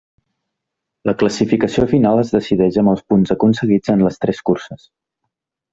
[1.09, 4.93] La classificació final es decideix amb els punts aconseguits en les tres curses.